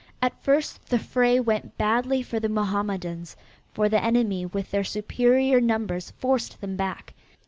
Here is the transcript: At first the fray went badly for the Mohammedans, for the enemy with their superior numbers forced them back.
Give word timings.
At 0.19 0.41
first 0.43 0.87
the 0.89 0.97
fray 0.97 1.39
went 1.39 1.77
badly 1.77 2.23
for 2.23 2.39
the 2.39 2.49
Mohammedans, 2.49 3.35
for 3.71 3.87
the 3.87 4.03
enemy 4.03 4.47
with 4.47 4.71
their 4.71 4.83
superior 4.83 5.61
numbers 5.61 6.09
forced 6.17 6.59
them 6.59 6.75
back. 6.75 7.13